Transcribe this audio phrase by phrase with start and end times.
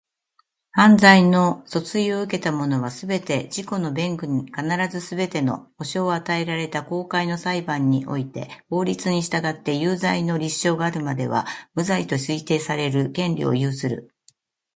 [0.71, 11.45] 犯罪の訴追を受けた者は、すべて、自己の弁護に必要なすべての保障を与えられた公開の裁判において法律に従って有罪の立証があるまでは、
[11.75, 14.09] 無罪と推定される権利を有する。